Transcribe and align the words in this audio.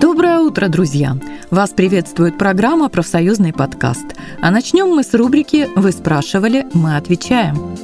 Доброе 0.00 0.38
утро, 0.38 0.68
друзья! 0.68 1.18
Вас 1.50 1.68
приветствует 1.68 2.38
программа 2.38 2.88
«Профсоюзный 2.88 3.52
подкаст». 3.52 4.16
А 4.40 4.50
начнем 4.50 4.88
мы 4.88 5.02
с 5.02 5.12
рубрики 5.12 5.68
«Вы 5.76 5.92
спрашивали, 5.92 6.66
мы 6.72 6.96
отвечаем». 6.96 7.76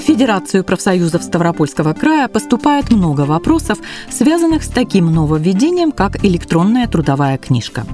Федерацию 0.00 0.64
профсоюзов 0.64 1.22
Ставропольского 1.22 1.92
края 1.92 2.26
поступает 2.26 2.90
много 2.90 3.20
вопросов, 3.20 3.78
связанных 4.10 4.64
с 4.64 4.68
таким 4.68 5.14
нововведением, 5.14 5.92
как 5.92 6.24
электронная 6.24 6.88
трудовая 6.88 7.38
книжка. 7.38 7.86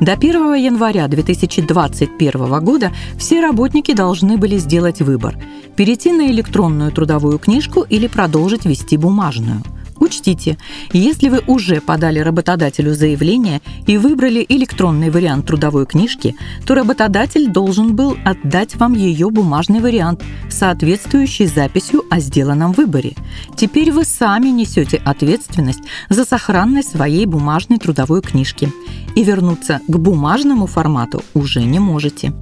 До 0.00 0.12
1 0.12 0.56
января 0.56 1.08
2021 1.08 2.62
года 2.62 2.92
все 3.16 3.40
работники 3.40 3.94
должны 3.94 4.36
были 4.36 4.58
сделать 4.58 5.00
выбор– 5.00 5.38
перейти 5.74 6.12
на 6.12 6.26
электронную 6.26 6.92
трудовую 6.92 7.38
книжку 7.38 7.80
или 7.80 8.06
продолжить 8.08 8.66
вести 8.66 8.98
бумажную– 8.98 9.62
Учтите, 9.98 10.58
если 10.92 11.28
вы 11.28 11.42
уже 11.46 11.80
подали 11.80 12.18
работодателю 12.18 12.94
заявление 12.94 13.62
и 13.86 13.96
выбрали 13.96 14.44
электронный 14.48 15.10
вариант 15.10 15.46
трудовой 15.46 15.86
книжки, 15.86 16.36
то 16.66 16.74
работодатель 16.74 17.50
должен 17.50 17.96
был 17.96 18.16
отдать 18.24 18.76
вам 18.76 18.92
ее 18.92 19.30
бумажный 19.30 19.80
вариант, 19.80 20.22
соответствующий 20.50 21.46
записью 21.46 22.04
о 22.10 22.20
сделанном 22.20 22.72
выборе. 22.72 23.14
Теперь 23.56 23.90
вы 23.90 24.04
сами 24.04 24.48
несете 24.48 25.00
ответственность 25.04 25.80
за 26.10 26.24
сохранность 26.24 26.90
своей 26.90 27.24
бумажной 27.24 27.78
трудовой 27.78 28.20
книжки 28.20 28.70
и 29.14 29.24
вернуться 29.24 29.80
к 29.88 29.96
бумажному 29.96 30.66
формату 30.66 31.22
уже 31.32 31.62
не 31.64 31.78
можете. 31.78 32.32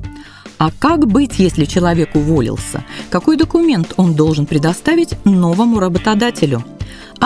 А 0.58 0.70
как 0.70 1.06
быть, 1.06 1.38
если 1.38 1.64
человек 1.64 2.14
уволился? 2.14 2.84
Какой 3.10 3.36
документ 3.36 3.92
он 3.96 4.14
должен 4.14 4.46
предоставить 4.46 5.14
новому 5.24 5.78
работодателю? 5.80 6.64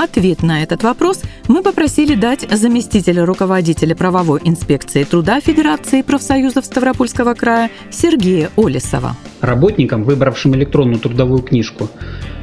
Ответ 0.00 0.44
на 0.44 0.62
этот 0.62 0.84
вопрос 0.84 1.24
мы 1.48 1.60
попросили 1.60 2.14
дать 2.14 2.48
заместителя 2.48 3.26
руководителя 3.26 3.96
правовой 3.96 4.40
инспекции 4.44 5.02
труда 5.02 5.40
Федерации 5.40 6.02
профсоюзов 6.02 6.66
Ставропольского 6.66 7.34
края 7.34 7.68
Сергея 7.90 8.48
Олесова. 8.56 9.16
Работникам, 9.40 10.04
выбравшим 10.04 10.54
электронную 10.54 11.00
трудовую 11.00 11.42
книжку, 11.42 11.88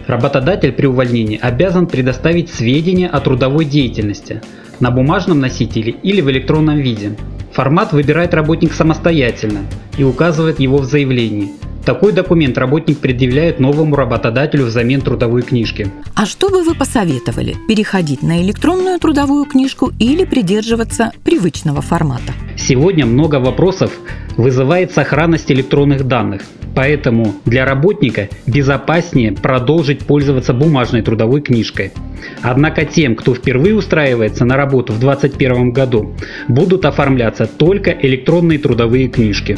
работодатель 0.05 0.73
при 0.73 0.87
увольнении 0.87 1.39
обязан 1.41 1.87
предоставить 1.87 2.49
сведения 2.49 3.07
о 3.07 3.21
трудовой 3.21 3.63
деятельности 3.63 4.41
на 4.81 4.91
бумажном 4.91 5.39
носителе 5.39 5.95
или 6.03 6.19
в 6.19 6.29
электронном 6.29 6.79
виде. 6.79 7.15
Формат 7.53 7.93
выбирает 7.93 8.33
работник 8.33 8.73
самостоятельно 8.73 9.61
и 9.97 10.03
указывает 10.03 10.59
его 10.59 10.79
в 10.79 10.83
заявлении– 10.83 11.53
такой 11.85 12.11
документ 12.11 12.57
работник 12.57 12.97
предъявляет 12.97 13.59
новому 13.59 13.95
работодателю 13.95 14.65
взамен 14.65 15.01
трудовой 15.01 15.43
книжки. 15.43 15.87
А 16.15 16.25
что 16.25 16.49
бы 16.49 16.63
вы 16.63 16.75
посоветовали? 16.75 17.55
Переходить 17.67 18.23
на 18.23 18.41
электронную 18.41 18.99
трудовую 18.99 19.45
книжку 19.45 19.91
или 19.99 20.25
придерживаться 20.25 21.11
привычного 21.23 21.81
формата? 21.81 22.33
Сегодня 22.57 23.05
много 23.05 23.35
вопросов 23.35 23.91
вызывает 24.35 24.91
сохранность 24.91 25.51
электронных 25.51 26.07
данных. 26.07 26.41
Поэтому 26.75 27.35
для 27.45 27.63
работника 27.63 28.27
безопаснее 28.45 29.31
продолжить 29.31 29.99
пользоваться 29.99 30.53
бумажной 30.53 31.01
трудовой 31.03 31.41
книжкой. 31.41 31.93
Однако 32.41 32.83
тем, 32.83 33.15
кто 33.15 33.33
впервые 33.33 33.75
устраивается 33.75 34.43
на 34.43 34.57
работу 34.57 34.91
в 34.91 34.99
2021 34.99 35.71
году, 35.71 36.13
будут 36.49 36.83
оформляться 36.83 37.45
только 37.45 37.91
электронные 37.91 38.59
трудовые 38.59 39.07
книжки. 39.07 39.57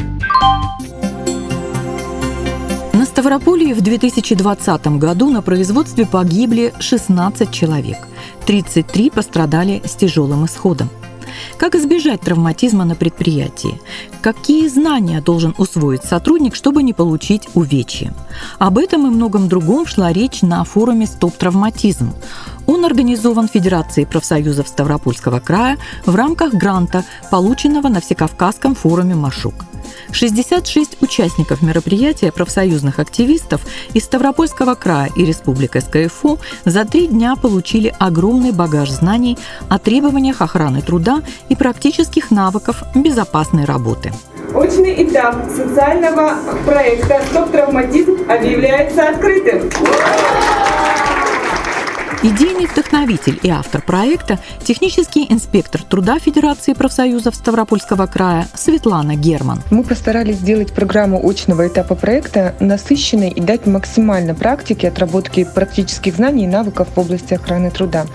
Ставрополе 3.18 3.74
в 3.74 3.80
2020 3.80 4.86
году 4.96 5.28
на 5.28 5.42
производстве 5.42 6.06
погибли 6.06 6.72
16 6.78 7.50
человек. 7.50 7.98
33 8.46 9.10
пострадали 9.10 9.82
с 9.84 9.96
тяжелым 9.96 10.46
исходом. 10.46 10.88
Как 11.56 11.74
избежать 11.74 12.20
травматизма 12.20 12.84
на 12.84 12.94
предприятии? 12.94 13.80
Какие 14.22 14.68
знания 14.68 15.20
должен 15.20 15.52
усвоить 15.58 16.04
сотрудник, 16.04 16.54
чтобы 16.54 16.84
не 16.84 16.92
получить 16.92 17.48
увечья? 17.54 18.14
Об 18.60 18.78
этом 18.78 19.08
и 19.08 19.10
многом 19.10 19.48
другом 19.48 19.84
шла 19.84 20.12
речь 20.12 20.42
на 20.42 20.62
форуме 20.62 21.08
«Стоп 21.08 21.36
травматизм». 21.36 22.12
Он 22.68 22.84
организован 22.84 23.48
Федерацией 23.48 24.06
профсоюзов 24.06 24.68
Ставропольского 24.68 25.40
края 25.40 25.76
в 26.06 26.14
рамках 26.14 26.54
гранта, 26.54 27.04
полученного 27.32 27.88
на 27.88 28.00
Всекавказском 28.00 28.76
форуме 28.76 29.16
«Машук». 29.16 29.54
66 30.12 31.02
участников 31.02 31.62
мероприятия 31.62 32.32
профсоюзных 32.32 32.98
активистов 32.98 33.60
из 33.94 34.04
Ставропольского 34.04 34.74
края 34.74 35.10
и 35.16 35.24
Республики 35.24 35.78
СКФУ 35.78 36.38
за 36.64 36.84
три 36.84 37.06
дня 37.06 37.36
получили 37.36 37.94
огромный 37.98 38.52
багаж 38.52 38.90
знаний 38.90 39.38
о 39.68 39.78
требованиях 39.78 40.42
охраны 40.42 40.82
труда 40.82 41.22
и 41.48 41.56
практических 41.56 42.30
навыков 42.30 42.82
безопасной 42.94 43.64
работы. 43.64 44.12
Очный 44.54 45.04
этап 45.04 45.36
социального 45.50 46.34
проекта 46.64 47.20
«Стоп-травматизм» 47.30 48.30
объявляется 48.30 49.10
открытым. 49.10 49.70
Идейный 52.20 52.66
вдохновитель 52.66 53.38
и 53.44 53.48
автор 53.48 53.80
проекта– 53.80 54.40
технический 54.64 55.24
инспектор 55.28 55.84
труда 55.84 56.18
Федерации 56.18 56.72
профсоюзов 56.72 57.36
Ставропольского 57.36 58.06
края 58.06 58.48
Светлана 58.54 59.14
Герман. 59.14 59.62
Мы 59.70 59.84
постарались 59.84 60.38
сделать 60.38 60.72
программу 60.72 61.24
очного 61.24 61.68
этапа 61.68 61.94
проекта 61.94 62.56
насыщенной 62.58 63.30
и 63.30 63.40
дать 63.40 63.66
максимально 63.66 64.34
практики 64.34 64.84
отработки 64.84 65.44
практических 65.54 66.16
знаний 66.16 66.42
и 66.42 66.48
навыков 66.48 66.88
в 66.92 66.98
области 66.98 67.34
охраны 67.34 67.70
труда. 67.70 68.06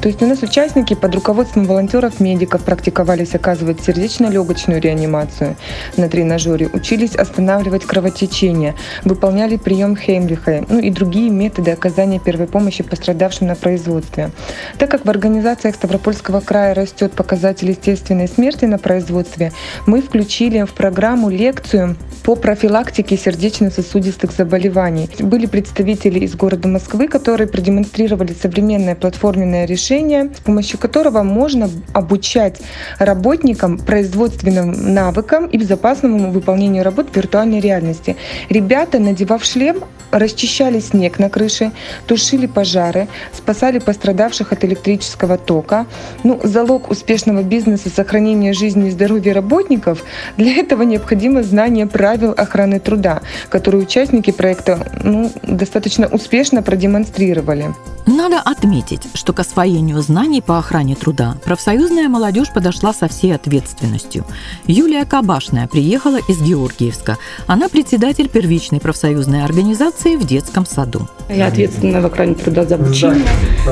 То 0.00 0.08
есть 0.08 0.22
у 0.22 0.26
нас 0.26 0.42
участники 0.42 0.94
под 0.94 1.14
руководством 1.14 1.66
волонтеров-медиков 1.66 2.64
практиковались 2.64 3.34
оказывать 3.34 3.82
сердечно-легочную 3.82 4.80
реанимацию 4.80 5.56
на 5.98 6.08
тренажере, 6.08 6.70
учились 6.72 7.14
останавливать 7.14 7.84
кровотечение, 7.84 8.74
выполняли 9.04 9.56
прием 9.56 9.96
Хеймлиха, 9.96 10.64
ну 10.70 10.78
и 10.78 10.90
другие 10.90 11.28
методы 11.28 11.72
оказания 11.72 12.18
первой 12.18 12.46
помощи 12.46 12.82
пострадавшим 12.82 13.48
на 13.48 13.54
производстве. 13.54 14.30
Так 14.78 14.90
как 14.90 15.04
в 15.04 15.10
организациях 15.10 15.74
Ставропольского 15.74 16.40
края 16.40 16.72
растет 16.72 17.12
показатель 17.12 17.68
естественной 17.68 18.28
смерти 18.28 18.64
на 18.64 18.78
производстве, 18.78 19.52
мы 19.86 20.00
включили 20.00 20.62
в 20.62 20.72
программу 20.72 21.28
лекцию 21.28 21.96
по 22.22 22.36
профилактике 22.36 23.16
сердечно-сосудистых 23.16 24.32
заболеваний. 24.32 25.08
Были 25.20 25.46
представители 25.46 26.20
из 26.20 26.34
города 26.34 26.68
Москвы, 26.68 27.08
которые 27.08 27.48
продемонстрировали 27.48 28.34
современное 28.40 28.94
платформенное 28.94 29.64
решение 29.64 30.30
с 30.36 30.40
помощью 30.40 30.78
которого 30.78 31.22
можно 31.22 31.70
обучать 31.92 32.60
работникам 32.98 33.78
производственным 33.78 34.94
навыкам 34.94 35.46
и 35.46 35.56
безопасному 35.56 36.30
выполнению 36.30 36.84
работ 36.84 37.08
в 37.12 37.16
виртуальной 37.16 37.60
реальности. 37.60 38.16
Ребята, 38.48 38.98
надевав 38.98 39.44
шлем, 39.44 39.84
расчищали 40.10 40.80
снег 40.80 41.18
на 41.18 41.30
крыше, 41.30 41.72
тушили 42.06 42.46
пожары, 42.46 43.08
спасали 43.32 43.78
пострадавших 43.78 44.52
от 44.52 44.64
электрического 44.64 45.38
тока. 45.38 45.86
Ну, 46.24 46.40
залог 46.42 46.90
успешного 46.90 47.42
бизнеса, 47.42 47.90
сохранения 47.90 48.52
жизни 48.52 48.88
и 48.88 48.90
здоровья 48.90 49.34
работников, 49.34 50.04
для 50.36 50.56
этого 50.56 50.82
необходимо 50.82 51.42
знание 51.42 51.86
правил 51.86 52.09
охраны 52.12 52.80
труда, 52.80 53.20
которые 53.48 53.82
участники 53.82 54.30
проекта 54.30 54.86
ну, 55.02 55.30
достаточно 55.42 56.06
успешно 56.06 56.62
продемонстрировали. 56.62 57.74
Надо 58.06 58.40
отметить, 58.40 59.02
что 59.14 59.32
к 59.32 59.40
освоению 59.40 60.00
знаний 60.02 60.42
по 60.42 60.58
охране 60.58 60.96
труда 60.96 61.36
профсоюзная 61.44 62.08
молодежь 62.08 62.52
подошла 62.52 62.92
со 62.92 63.06
всей 63.08 63.34
ответственностью. 63.34 64.24
Юлия 64.66 65.04
Кабашная 65.04 65.68
приехала 65.68 66.18
из 66.28 66.42
Георгиевска. 66.42 67.18
Она 67.46 67.68
председатель 67.68 68.28
первичной 68.28 68.80
профсоюзной 68.80 69.44
организации 69.44 70.16
в 70.16 70.26
детском 70.26 70.66
саду. 70.66 71.08
Я 71.28 71.46
ответственна 71.46 72.00
в 72.00 72.06
охране 72.06 72.34
труда 72.34 72.64
за 72.64 72.74
обучение 72.74 73.26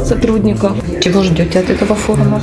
сотрудников. 0.04 0.76
Чего 1.02 1.24
ждете 1.24 1.58
от 1.58 1.70
этого 1.70 1.96
форума? 1.96 2.40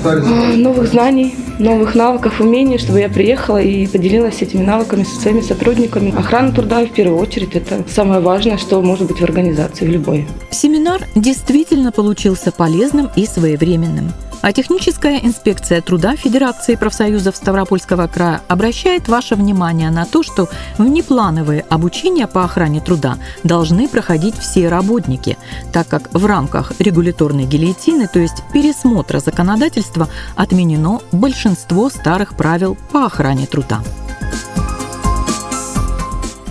Новых 0.55 0.89
знаний, 0.89 1.35
новых 1.59 1.95
навыков, 1.95 2.41
умений, 2.41 2.77
чтобы 2.77 2.99
я 2.99 3.09
приехала 3.09 3.61
и 3.61 3.87
поделилась 3.87 4.41
этими 4.41 4.63
навыками 4.63 5.03
со 5.03 5.15
своими 5.21 5.41
сотрудниками. 5.41 5.84
Охрана 5.87 6.51
труда 6.51 6.85
в 6.85 6.91
первую 6.91 7.19
очередь 7.19 7.55
это 7.55 7.83
самое 7.87 8.19
важное, 8.19 8.57
что 8.57 8.81
может 8.81 9.07
быть 9.07 9.19
в 9.19 9.23
организации, 9.23 9.85
в 9.85 9.89
любой. 9.89 10.27
Семинар 10.51 11.01
действительно 11.15 11.91
получился 11.91 12.51
полезным 12.51 13.09
и 13.15 13.25
своевременным. 13.25 14.11
А 14.45 14.53
техническая 14.53 15.17
инспекция 15.23 15.81
труда 15.81 16.15
Федерации 16.15 16.75
профсоюзов 16.75 17.35
Ставропольского 17.35 18.05
края 18.05 18.41
обращает 18.47 19.07
ваше 19.07 19.33
внимание 19.33 19.89
на 19.89 20.05
то, 20.05 20.21
что 20.21 20.49
внеплановые 20.77 21.65
обучения 21.67 22.27
по 22.27 22.43
охране 22.43 22.79
труда 22.79 23.17
должны 23.43 23.89
проходить 23.89 24.37
все 24.37 24.69
работники, 24.69 25.39
так 25.73 25.87
как 25.87 26.13
в 26.13 26.23
рамках 26.27 26.73
регуляторной 26.77 27.45
гильотины, 27.45 28.07
то 28.07 28.19
есть 28.19 28.43
пересмотра 28.53 29.17
законодательства, 29.17 30.09
отменено 30.35 30.99
большинство 31.11 31.89
старых 31.89 32.37
правил 32.37 32.77
по 32.91 33.05
охране 33.05 33.47
труда. 33.47 33.81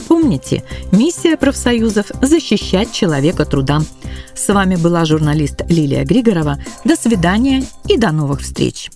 Помните, 0.07 0.63
миссия 0.92 1.38
профсоюзов– 1.38 2.07
защищать 2.21 2.92
человека 2.92 3.45
труда. 3.45 3.81
С 4.36 4.53
вами 4.53 4.75
была 4.75 5.06
журналист 5.06 5.62
Лилия 5.69 6.03
Григорова. 6.03 6.57
До 6.83 6.95
свидания 6.95 7.63
и 7.88 7.98
до 7.98 8.12
новых 8.12 8.42
встреч! 8.42 8.89